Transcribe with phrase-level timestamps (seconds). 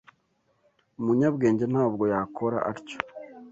[0.99, 2.97] Umunyabwenge ntabwo yakora atyo.